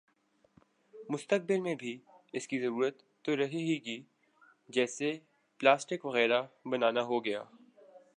[1.09, 1.97] مستقبل میں بھی
[2.33, 4.01] اس کی ضرورت تو رہے ہی گی
[4.69, 5.11] جیسے
[5.59, 7.43] پلاسٹک وغیرہ بنا نا ہوگیا